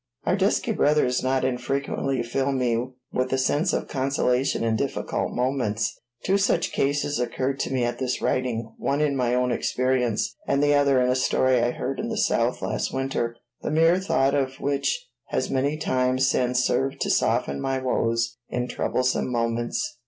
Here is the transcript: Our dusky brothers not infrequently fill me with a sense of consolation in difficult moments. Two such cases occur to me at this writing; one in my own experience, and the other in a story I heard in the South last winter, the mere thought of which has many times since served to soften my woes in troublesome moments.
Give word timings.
Our 0.23 0.35
dusky 0.35 0.71
brothers 0.71 1.21
not 1.21 1.45
infrequently 1.45 2.23
fill 2.23 2.51
me 2.53 2.91
with 3.13 3.31
a 3.33 3.37
sense 3.37 3.71
of 3.71 3.87
consolation 3.87 4.63
in 4.63 4.75
difficult 4.75 5.31
moments. 5.31 5.95
Two 6.23 6.39
such 6.39 6.71
cases 6.71 7.19
occur 7.19 7.53
to 7.57 7.71
me 7.71 7.83
at 7.83 7.99
this 7.99 8.19
writing; 8.19 8.73
one 8.79 8.99
in 8.99 9.15
my 9.15 9.35
own 9.35 9.51
experience, 9.51 10.35
and 10.47 10.63
the 10.63 10.73
other 10.73 10.99
in 10.99 11.07
a 11.11 11.15
story 11.15 11.61
I 11.61 11.69
heard 11.69 11.99
in 11.99 12.09
the 12.09 12.17
South 12.17 12.63
last 12.63 12.91
winter, 12.91 13.35
the 13.61 13.69
mere 13.69 13.99
thought 13.99 14.33
of 14.33 14.55
which 14.55 15.07
has 15.27 15.51
many 15.51 15.77
times 15.77 16.27
since 16.27 16.65
served 16.65 16.99
to 17.01 17.11
soften 17.11 17.61
my 17.61 17.77
woes 17.77 18.37
in 18.49 18.67
troublesome 18.67 19.31
moments. 19.31 19.99